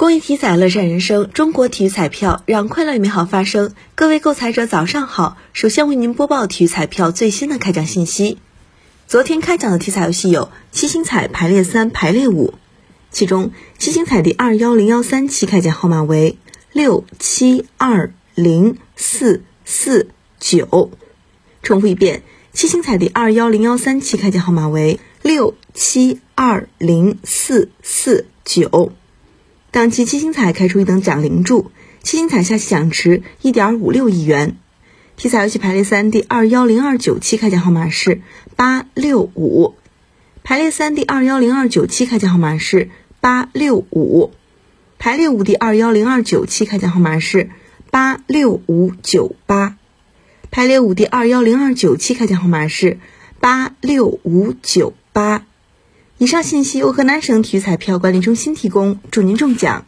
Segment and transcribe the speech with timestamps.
[0.00, 3.74] 公益体彩乐善人生，中国体育彩票让快乐与美好发生。
[3.94, 8.38] 各位购彩者早上好，首先为您播报体育彩票最新的开奖信息。
[9.06, 12.54] 昨天开奖的体彩游戏有七星彩排列三、排列五，
[13.10, 16.38] 其中七星彩第二幺零幺三期开奖号码为
[16.72, 20.08] 六七二零四四
[20.38, 20.92] 九。
[21.62, 22.22] 重复一遍，
[22.54, 28.94] 七星彩第二幺零幺三期开奖号码为六七二零四四九。
[29.72, 31.70] 当期七星彩开出一等奖零注，
[32.02, 34.56] 七星彩下期奖池一点五六亿元。
[35.16, 38.20] 体彩游戏排列三第二幺零二九期开奖号码是
[38.56, 39.74] 八六五，
[40.42, 44.32] 排列三第二幺零二九期开奖号码是八六五，
[44.98, 47.50] 排列五第二幺零二九期开奖号码是
[47.92, 49.76] 八六五九八，
[50.50, 52.98] 排列五第二幺零二九期开奖号码是
[53.38, 55.44] 八六五九八。
[56.20, 59.86] 以上信息由河南省体育彩票管理中心提供，祝您中奖。